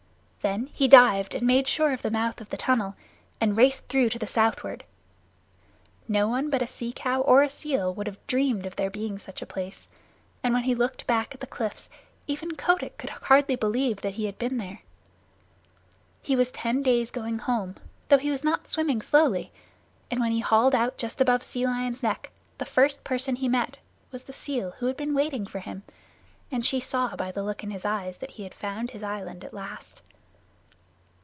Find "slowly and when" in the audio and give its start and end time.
19.03-20.31